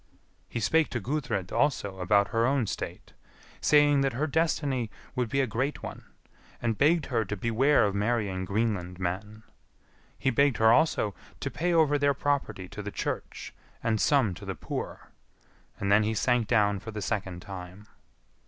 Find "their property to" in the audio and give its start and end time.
11.99-12.81